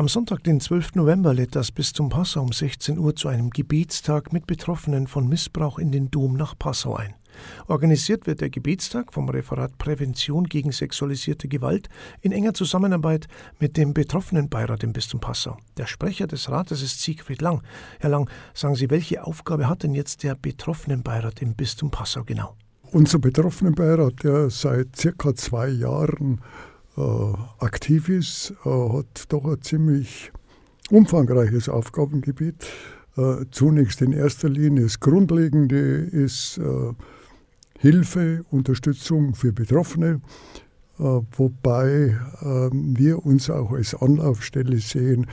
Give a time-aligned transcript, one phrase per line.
[0.00, 0.94] Am Sonntag, den 12.
[0.94, 5.78] November, lädt das Bistum Passau um 16 Uhr zu einem Gebetstag mit Betroffenen von Missbrauch
[5.78, 7.12] in den Dom nach Passau ein.
[7.66, 11.90] Organisiert wird der Gebetstag vom Referat Prävention gegen sexualisierte Gewalt
[12.22, 13.28] in enger Zusammenarbeit
[13.58, 15.58] mit dem Betroffenenbeirat im Bistum Passau.
[15.76, 17.62] Der Sprecher des Rates ist Siegfried Lang.
[17.98, 22.56] Herr Lang, sagen Sie, welche Aufgabe hat denn jetzt der Betroffenenbeirat im Bistum Passau genau?
[22.92, 26.40] Unser Betroffenenbeirat, der seit circa zwei Jahren
[27.58, 30.32] aktiv ist, äh, hat doch ein ziemlich
[30.90, 32.66] umfangreiches Aufgabengebiet.
[33.16, 36.60] Äh, zunächst in erster Linie das Grundlegende ist
[37.78, 40.20] Hilfe, Unterstützung für Betroffene,
[40.98, 45.26] wobei ähm, wir uns auch als Anlaufstelle sehen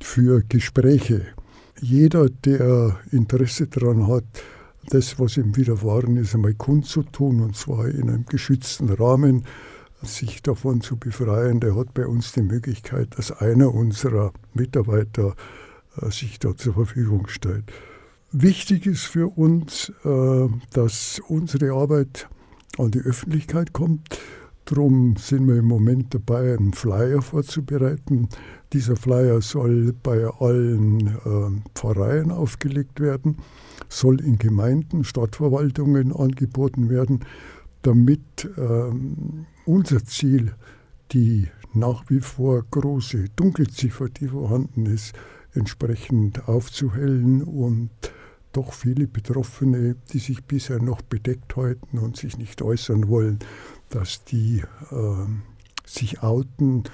[0.00, 1.26] für Gespräche.
[1.82, 4.24] Jeder, der Interesse daran hat,
[4.88, 9.44] das, was ihm widerfahren ist, einmal kundzutun, und zwar in einem geschützten Rahmen,
[10.02, 15.34] sich davon zu befreien, der hat bei uns die Möglichkeit, dass einer unserer Mitarbeiter
[16.00, 17.72] äh, sich da zur Verfügung stellt.
[18.32, 22.28] Wichtig ist für uns, äh, dass unsere Arbeit
[22.78, 24.20] an die Öffentlichkeit kommt.
[24.66, 28.28] Darum sind wir im Moment dabei, einen Flyer vorzubereiten.
[28.72, 33.38] Dieser Flyer soll bei allen äh, Pfarreien aufgelegt werden,
[33.88, 37.24] soll in Gemeinden, Stadtverwaltungen angeboten werden,
[37.82, 40.52] damit ähm, unser Ziel,
[41.12, 45.14] die nach wie vor große Dunkelziffer, die vorhanden ist,
[45.54, 47.90] entsprechend aufzuhellen und
[48.52, 53.38] doch viele Betroffene, die sich bisher noch bedeckt halten und sich nicht äußern wollen,
[53.90, 55.26] dass die äh,
[55.86, 56.84] sich outen,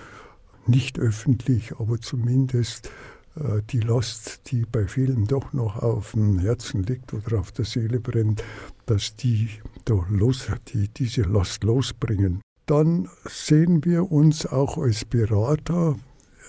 [0.66, 2.90] nicht öffentlich, aber zumindest
[3.36, 7.64] äh, die Last, die bei vielen doch noch auf dem Herzen liegt oder auf der
[7.64, 8.44] Seele brennt,
[8.84, 9.48] dass die,
[9.86, 12.42] da los, die diese Last losbringen.
[12.67, 15.97] Dann sehen wir uns auch als Berater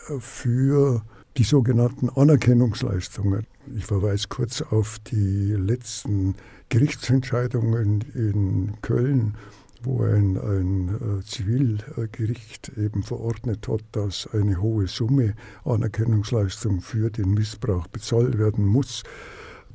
[0.09, 1.03] äh, für
[1.37, 3.45] die sogenannten Anerkennungsleistungen.
[3.75, 6.35] Ich verweise kurz auf die letzten
[6.69, 9.35] Gerichtsentscheidungen in Köln
[9.83, 15.33] wo ein, ein äh, Zivilgericht eben verordnet hat, dass eine hohe Summe
[15.65, 19.03] Anerkennungsleistung für den Missbrauch bezahlt werden muss,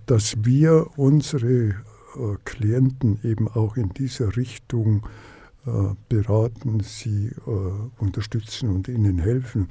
[0.06, 1.74] dass wir unsere äh,
[2.44, 5.06] Klienten eben auch in dieser Richtung
[6.08, 7.30] beraten, sie
[7.98, 9.68] unterstützen und ihnen helfen,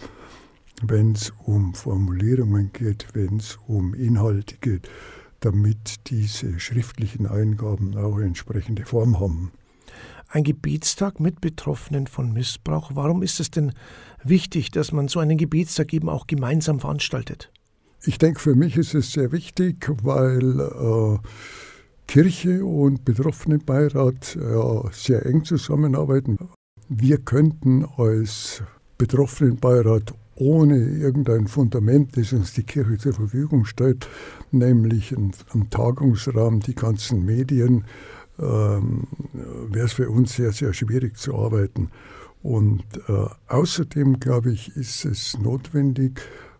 [0.82, 4.90] wenn es um Formulierungen geht, wenn es um Inhalte geht,
[5.42, 9.52] damit diese schriftlichen Eingaben auch entsprechende Form haben
[10.34, 12.92] ein Gebetstag mit Betroffenen von Missbrauch.
[12.94, 13.74] Warum ist es denn
[14.24, 17.52] wichtig, dass man so einen Gebetstag eben auch gemeinsam veranstaltet?
[18.04, 21.18] Ich denke, für mich ist es sehr wichtig, weil äh,
[22.12, 26.38] Kirche und Betroffenenbeirat äh, sehr eng zusammenarbeiten.
[26.90, 28.62] Wir könnten als
[28.98, 34.10] Betroffenenbeirat ohne irgendein Fundament, das uns die Kirche zur Verfügung stellt,
[34.52, 37.86] nämlich einen Tagungsraum, die ganzen Medien,
[38.38, 39.08] ähm,
[39.70, 41.92] wäre es für uns sehr, sehr schwierig zu arbeiten.
[42.44, 46.20] Und äh, außerdem, glaube ich, ist es notwendig,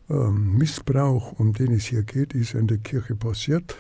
[0.10, 3.76] ähm, Missbrauch, um den es hier geht, ist in der Kirche passiert.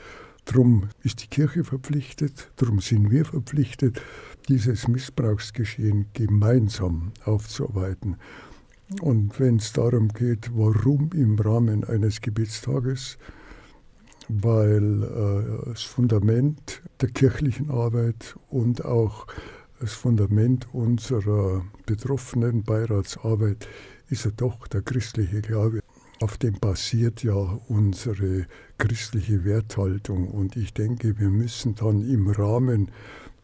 [0.46, 4.02] Darum ist die Kirche verpflichtet, darum sind wir verpflichtet,
[4.50, 8.18] dieses Missbrauchsgeschehen gemeinsam aufzuarbeiten.
[9.02, 13.18] Und wenn es darum geht, warum im Rahmen eines Gebetstages
[14.31, 19.28] weil äh, das Fundament der kirchlichen Arbeit und auch
[19.79, 23.68] das Fundament unserer betroffenen Beiratsarbeit
[24.09, 25.80] ist ja doch der christliche Glaube.
[26.21, 27.33] Auf dem basiert ja
[27.67, 28.45] unsere
[28.77, 30.29] christliche Werthaltung.
[30.29, 32.91] Und ich denke, wir müssen dann im Rahmen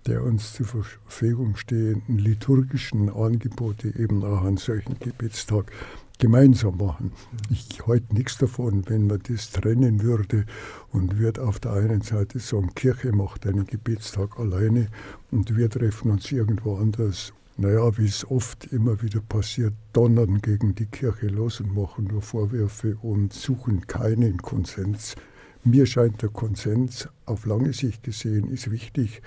[0.07, 5.71] der uns zur Verfügung stehenden liturgischen Angebote eben auch an solchen Gebetstag
[6.17, 7.11] gemeinsam machen.
[7.49, 10.45] Ich halte nichts davon, wenn man das trennen würde
[10.91, 14.87] und würde auf der einen Seite sagen, Kirche macht einen Gebetstag alleine
[15.29, 17.33] und wir treffen uns irgendwo anders.
[17.59, 22.21] Naja, wie es oft immer wieder passiert, donnern gegen die Kirche los und machen nur
[22.21, 25.15] Vorwürfe und suchen keinen Konsens.
[25.63, 29.23] Mir scheint der Konsens auf lange Sicht gesehen ist wichtig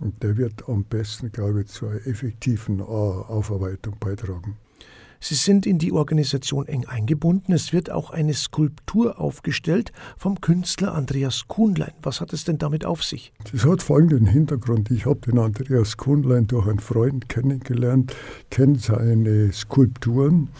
[0.00, 4.56] und der wird am besten, glaube ich, zur effektiven Aufarbeitung beitragen.
[5.20, 7.52] Sie sind in die Organisation eng eingebunden.
[7.52, 11.92] Es wird auch eine Skulptur aufgestellt vom Künstler Andreas Kuhnlein.
[12.02, 13.32] Was hat es denn damit auf sich?
[13.52, 14.90] Das hat folgenden Hintergrund.
[14.90, 18.14] Ich habe den Andreas Kuhnlein durch einen Freund kennengelernt,
[18.50, 20.50] kenne seine Skulpturen.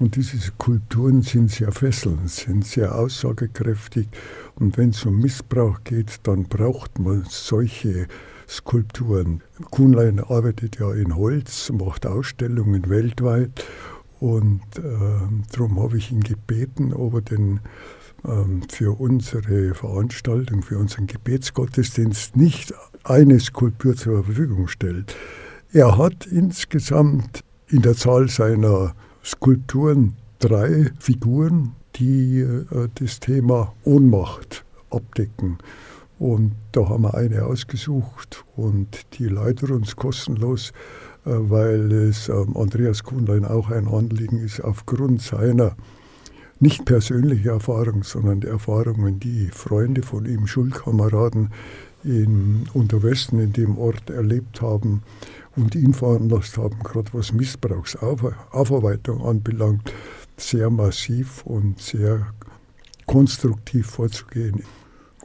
[0.00, 4.06] Und diese Skulpturen sind sehr fesselnd, sind sehr aussagekräftig.
[4.54, 8.06] Und wenn es um Missbrauch geht, dann braucht man solche
[8.48, 9.42] Skulpturen.
[9.70, 13.64] Kuhnlein arbeitet ja in Holz, macht Ausstellungen weltweit
[14.20, 14.82] Und äh,
[15.52, 17.60] darum habe ich ihn gebeten, ob er denn
[18.24, 22.74] ähm, für unsere Veranstaltung, für unseren Gebetsgottesdienst nicht
[23.04, 25.14] eine Skulptur zur Verfügung stellt.
[25.72, 28.94] Er hat insgesamt in der Zahl seiner
[29.24, 35.58] Skulpturen drei Figuren, die äh, das Thema Ohnmacht abdecken.
[36.18, 40.72] Und da haben wir eine ausgesucht und die leitet uns kostenlos,
[41.28, 45.76] weil es ähm, Andreas Kuhnlein auch ein Anliegen ist, aufgrund seiner
[46.60, 51.50] nicht persönlichen Erfahrung, sondern die Erfahrungen, die Freunde von ihm, Schulkameraden
[52.04, 55.02] in Unterwesten in dem Ort erlebt haben
[55.56, 59.92] und ihn veranlasst haben, gerade was Missbrauchsaufarbeitung anbelangt,
[60.36, 62.26] sehr massiv und sehr
[63.06, 64.62] konstruktiv vorzugehen.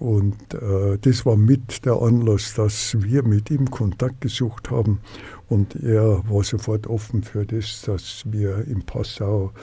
[0.03, 4.99] Und äh, das war mit der Anlass, dass wir mit ihm Kontakt gesucht haben.
[5.47, 9.53] Und er war sofort offen für das, dass wir in Passau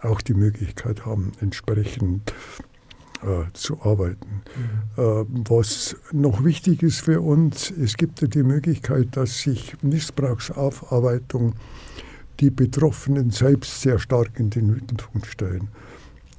[0.00, 2.32] auch die Möglichkeit haben, entsprechend
[3.22, 4.42] äh, zu arbeiten.
[4.96, 5.02] Mhm.
[5.02, 11.54] Äh, was noch wichtig ist für uns, es gibt ja die Möglichkeit, dass sich Missbrauchsaufarbeitung
[12.38, 15.70] die Betroffenen selbst sehr stark in den Mittelpunkt stellen.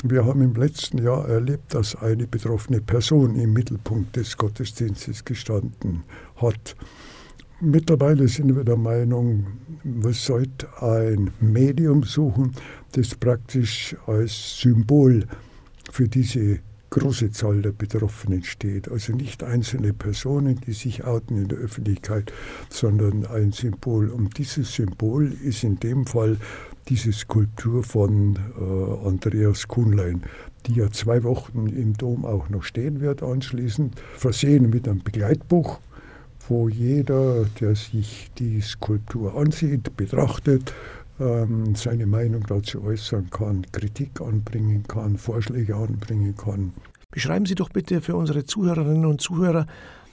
[0.03, 6.03] Wir haben im letzten Jahr erlebt, dass eine betroffene Person im Mittelpunkt des Gottesdienstes gestanden
[6.37, 6.77] hat.
[7.59, 9.47] Mittlerweile sind wir der Meinung,
[9.83, 12.53] man sollte ein Medium suchen,
[12.93, 15.27] das praktisch als Symbol
[15.91, 16.59] für diese
[16.91, 18.89] große Zahl der Betroffenen steht.
[18.89, 22.31] Also nicht einzelne Personen, die sich outen in der Öffentlichkeit,
[22.69, 24.09] sondern ein Symbol.
[24.09, 26.37] Und dieses Symbol ist in dem Fall
[26.89, 30.23] diese Skulptur von äh, Andreas Kuhnlein,
[30.65, 35.79] die ja zwei Wochen im Dom auch noch stehen wird anschließend, versehen mit einem Begleitbuch,
[36.47, 40.73] wo jeder, der sich die Skulptur ansieht, betrachtet,
[41.19, 46.73] ähm, seine Meinung dazu äußern kann, Kritik anbringen kann, Vorschläge anbringen kann.
[47.11, 49.65] Beschreiben Sie doch bitte für unsere Zuhörerinnen und Zuhörer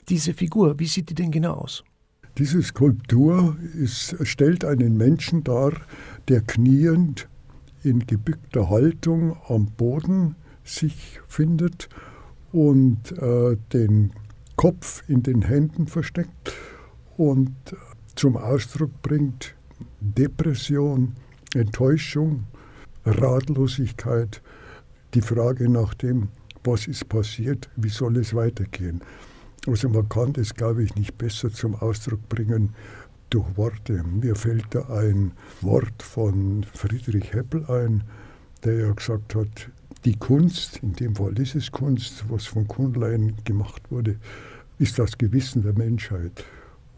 [0.08, 0.78] diese Figur.
[0.78, 1.84] Wie sieht die denn genau aus?
[2.38, 5.72] Diese Skulptur ist, stellt einen Menschen dar,
[6.28, 7.28] der kniend
[7.82, 11.88] in gebückter Haltung am Boden sich findet
[12.52, 14.10] und äh, den
[14.56, 16.52] Kopf in den Händen versteckt
[17.16, 17.54] und
[18.14, 19.54] zum Ausdruck bringt
[20.00, 21.14] Depression,
[21.54, 22.44] Enttäuschung,
[23.04, 24.42] Ratlosigkeit,
[25.14, 26.28] die Frage nach dem,
[26.64, 29.00] was ist passiert, wie soll es weitergehen.
[29.66, 32.74] Also man kann das, glaube ich, nicht besser zum Ausdruck bringen
[33.30, 34.04] durch Worte.
[34.04, 38.04] Mir fällt da ein Wort von Friedrich Heppel ein,
[38.64, 39.70] der ja gesagt hat,
[40.04, 44.16] die Kunst, in dem Fall ist es Kunst, was von Kundlein gemacht wurde,
[44.78, 46.44] ist das Gewissen der Menschheit.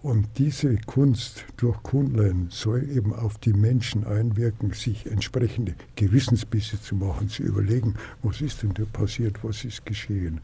[0.03, 6.95] Und diese Kunst durch Kundlein soll eben auf die Menschen einwirken, sich entsprechende Gewissensbisse zu
[6.95, 10.41] machen, zu überlegen, was ist denn da passiert, was ist geschehen.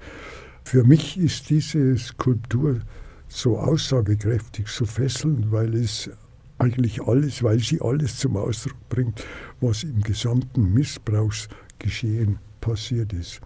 [0.65, 2.81] Für mich ist diese Skulptur
[3.29, 6.11] so aussagekräftig, so fesselnd, weil es
[6.59, 9.25] eigentlich alles, weil sie alles zum Ausdruck bringt,
[9.61, 13.41] was im gesamten Missbrauchsgeschehen passiert ist.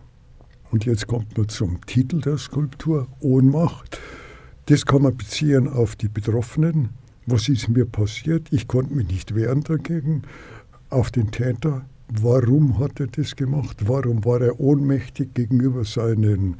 [0.70, 3.98] Und jetzt kommt man zum Titel der Skulptur, Ohnmacht.
[4.66, 6.90] Das kann man beziehen auf die Betroffenen.
[7.26, 8.48] Was ist mir passiert?
[8.52, 10.22] Ich konnte mich nicht wehren dagegen.
[10.90, 11.86] Auf den Täter.
[12.10, 13.86] Warum hat er das gemacht?
[13.86, 16.56] Warum war er ohnmächtig gegenüber seinen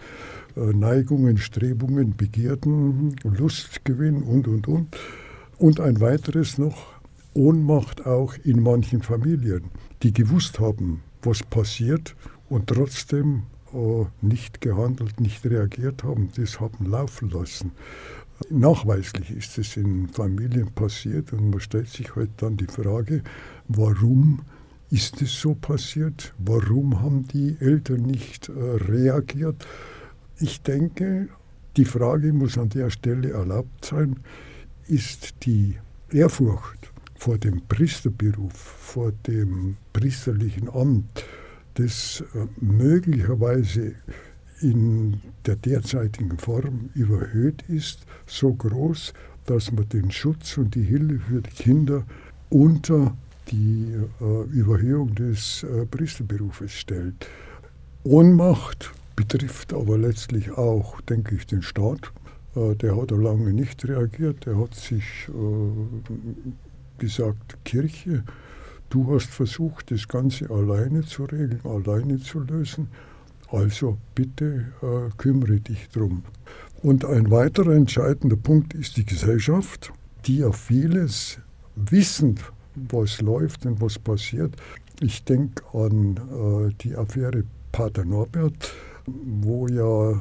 [0.72, 4.96] Neigungen, Strebungen, Begierden, Lustgewinn und, und, und.
[5.58, 6.86] Und ein weiteres noch,
[7.34, 9.64] Ohnmacht auch in manchen Familien,
[10.02, 12.16] die gewusst haben, was passiert
[12.48, 17.72] und trotzdem äh, nicht gehandelt, nicht reagiert haben, das haben laufen lassen.
[18.50, 23.22] Nachweislich ist es in Familien passiert und man stellt sich halt dann die Frage,
[23.66, 24.40] warum
[24.90, 26.34] ist es so passiert?
[26.38, 29.66] Warum haben die Eltern nicht äh, reagiert?
[30.40, 31.28] Ich denke,
[31.76, 34.20] die Frage muss an der Stelle erlaubt sein,
[34.86, 35.76] ist die
[36.12, 41.24] Ehrfurcht vor dem Priesterberuf, vor dem priesterlichen Amt,
[41.74, 43.94] das äh, möglicherweise
[44.60, 49.12] in der derzeitigen Form überhöht ist, so groß,
[49.46, 52.04] dass man den Schutz und die Hilfe für die Kinder
[52.48, 53.16] unter
[53.50, 57.28] die äh, Überhöhung des äh, Priesterberufes stellt.
[58.04, 62.12] Ohnmacht betrifft aber letztlich auch, denke ich, den Staat.
[62.54, 64.46] Äh, der hat lange nicht reagiert.
[64.46, 68.22] Der hat sich äh, gesagt, Kirche,
[68.90, 72.90] du hast versucht, das Ganze alleine zu regeln, alleine zu lösen.
[73.50, 76.22] Also bitte äh, kümmere dich drum.
[76.84, 79.92] Und ein weiterer entscheidender Punkt ist die Gesellschaft,
[80.26, 81.40] die ja vieles
[81.74, 82.40] wissend
[82.76, 84.54] was läuft und was passiert.
[85.00, 88.72] Ich denke an die Affäre Pater Norbert,
[89.40, 90.20] wo ja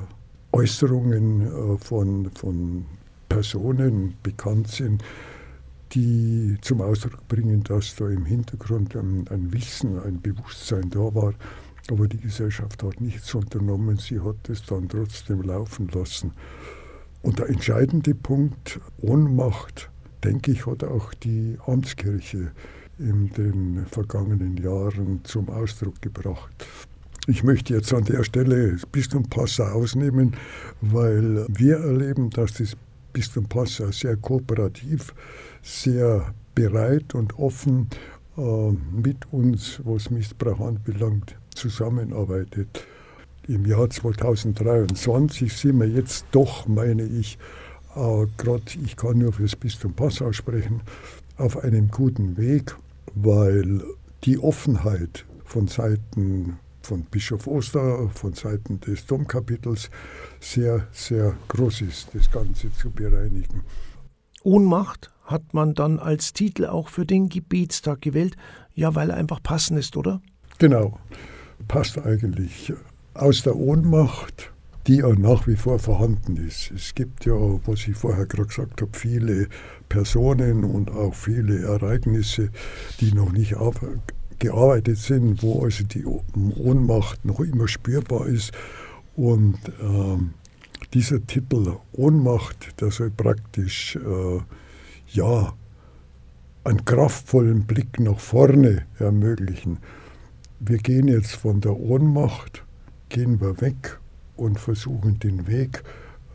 [0.52, 2.86] Äußerungen äh, von, von
[3.30, 5.04] Personen bekannt sind,
[5.94, 11.34] die zum Ausdruck bringen, dass da im Hintergrund ein, ein Wissen, ein Bewusstsein da war.
[11.90, 16.32] Aber die Gesellschaft hat nichts unternommen, sie hat es dann trotzdem laufen lassen.
[17.22, 19.90] Und der entscheidende Punkt, Ohnmacht,
[20.24, 22.52] denke ich, hat auch die Amtskirche
[23.00, 26.57] in den vergangenen Jahren zum Ausdruck gebracht.
[27.30, 30.34] Ich möchte jetzt an der Stelle das Bistum Passau ausnehmen,
[30.80, 32.78] weil wir erleben, dass das
[33.12, 35.14] Bistum Passau sehr kooperativ,
[35.62, 37.90] sehr bereit und offen
[38.38, 42.88] äh, mit uns, was Missbrauch anbelangt, zusammenarbeitet.
[43.50, 47.38] Im Jahr 2023 sind wir jetzt doch, meine ich,
[47.98, 50.80] äh, gerade ich kann nur für das Bistum Passau sprechen,
[51.36, 52.74] auf einem guten Weg,
[53.16, 53.84] weil
[54.24, 56.58] die Offenheit von Seiten
[56.88, 59.90] von Bischof Oster, von Seiten des Domkapitels
[60.40, 63.62] sehr, sehr groß ist, das Ganze zu bereinigen.
[64.44, 68.38] Ohnmacht hat man dann als Titel auch für den Gebetstag gewählt,
[68.74, 70.22] ja, weil er einfach passend ist, oder?
[70.60, 70.98] Genau,
[71.68, 72.72] passt eigentlich.
[73.14, 74.54] Aus der Ohnmacht
[74.88, 76.72] die auch nach wie vor vorhanden ist.
[76.72, 79.50] Es gibt ja, was ich vorher gerade gesagt habe, viele
[79.90, 82.52] Personen und auch viele Ereignisse,
[83.02, 83.58] die noch nicht
[84.40, 88.52] gearbeitet sind, wo also die Ohnmacht noch immer spürbar ist.
[89.16, 90.34] Und ähm,
[90.94, 94.40] dieser Titel Ohnmacht, der soll praktisch äh,
[95.10, 95.54] ja
[96.64, 99.80] einen kraftvollen Blick nach vorne ermöglichen.
[100.60, 102.64] Wir gehen jetzt von der Ohnmacht,
[103.10, 104.00] gehen wir weg
[104.36, 105.84] und versuchen den Weg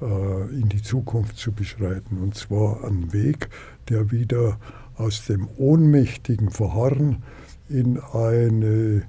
[0.01, 2.19] äh, in die Zukunft zu beschreiten.
[2.19, 3.49] Und zwar einen Weg,
[3.89, 4.59] der wieder
[4.97, 7.23] aus dem ohnmächtigen Verharren
[7.69, 9.03] in, eine,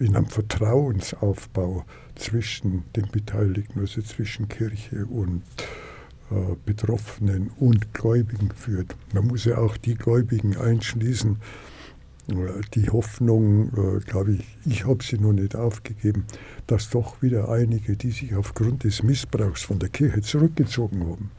[0.00, 1.84] in einen Vertrauensaufbau
[2.14, 5.42] zwischen den Beteiligten, also zwischen Kirche und
[6.30, 8.94] äh, Betroffenen und Gläubigen führt.
[9.14, 11.38] Man muss ja auch die Gläubigen einschließen,
[12.74, 16.24] die Hoffnung, äh, glaube ich, ich habe sie noch nicht aufgegeben,
[16.66, 21.30] dass doch wieder einige, die sich aufgrund des Missbrauchs von der Kirche zurückgezogen haben,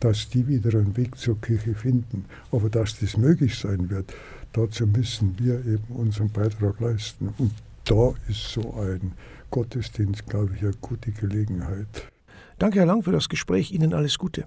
[0.00, 2.26] dass die wieder einen Weg zur Kirche finden.
[2.52, 4.12] Aber dass das möglich sein wird,
[4.54, 7.34] dazu müssen wir eben unseren Beitrag leisten.
[7.38, 7.52] Und
[7.84, 9.12] da ist so ein
[9.50, 12.10] Gottesdienst, glaube ich, eine gute Gelegenheit.
[12.58, 13.72] Danke, Herr Lang, für das Gespräch.
[13.72, 14.46] Ihnen alles Gute.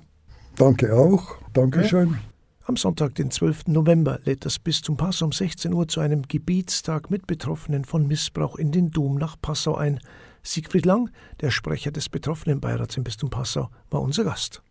[0.56, 1.36] Danke auch.
[1.54, 2.12] Dankeschön.
[2.12, 2.18] Ja.
[2.66, 3.68] Am Sonntag, den 12.
[3.68, 8.58] November, lädt das Bistum Passau um 16 Uhr zu einem Gebetstag mit Betroffenen von Missbrauch
[8.58, 10.00] in den Dom nach Passau ein.
[10.44, 11.10] Siegfried Lang,
[11.42, 14.62] der Sprecher des Betroffenenbeirats im Bistum Passau, war unser Gast.